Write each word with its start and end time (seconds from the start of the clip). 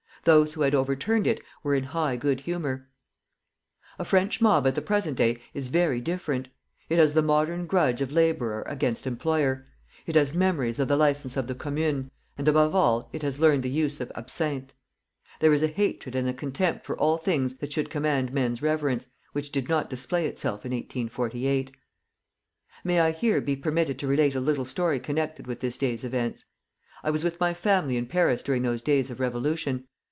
Those 0.23 0.53
who 0.53 0.61
had 0.61 0.75
overturned 0.75 1.25
it 1.25 1.41
were 1.63 1.73
in 1.73 1.83
high 1.85 2.15
good 2.15 2.41
humor. 2.41 2.87
A 3.97 4.05
French 4.05 4.39
mob 4.39 4.67
at 4.67 4.75
the 4.75 4.79
present 4.83 5.17
day 5.17 5.41
is 5.55 5.69
very 5.69 5.99
different. 5.99 6.47
It 6.89 6.99
has 6.99 7.15
the 7.15 7.23
modern 7.23 7.65
grudge 7.65 8.01
of 8.01 8.11
laborer 8.11 8.61
against 8.67 9.07
employer, 9.07 9.65
it 10.05 10.13
has 10.13 10.35
memories 10.35 10.77
of 10.77 10.87
the 10.89 10.95
license 10.95 11.37
of 11.37 11.47
the 11.47 11.55
Commune, 11.55 12.11
and 12.37 12.47
above 12.47 12.75
all 12.75 13.09
it 13.11 13.23
has 13.23 13.39
learned 13.39 13.63
the 13.63 13.69
use 13.71 13.99
of 13.99 14.11
absinthe. 14.13 14.73
There 15.39 15.53
is 15.53 15.63
a 15.63 15.67
hatred 15.67 16.13
and 16.15 16.29
a 16.29 16.35
contempt 16.35 16.85
for 16.85 16.95
all 16.99 17.17
things 17.17 17.55
that 17.55 17.73
should 17.73 17.89
command 17.89 18.31
men's 18.31 18.61
reverence, 18.61 19.07
which 19.31 19.51
did 19.51 19.69
not 19.69 19.89
display 19.89 20.27
itself 20.27 20.63
in 20.63 20.69
1848. 20.71 21.71
May 22.83 22.99
I 23.01 23.09
here 23.09 23.41
be 23.41 23.55
permitted 23.55 23.97
to 23.97 24.05
relate 24.05 24.35
a 24.35 24.39
little 24.39 24.65
story 24.65 24.99
connected 24.99 25.47
with 25.47 25.61
this 25.61 25.79
day's 25.79 26.03
events? 26.03 26.45
I 27.03 27.09
was 27.09 27.23
with 27.23 27.39
my 27.39 27.55
family 27.55 27.97
in 27.97 28.05
Paris 28.05 28.43
during 28.43 28.61
those 28.61 28.83
days 28.83 29.09
of 29.09 29.19
revolution. 29.19 29.87